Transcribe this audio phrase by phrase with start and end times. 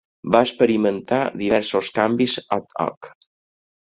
[0.35, 3.11] Va experimentar diversos canvis ad-hoc.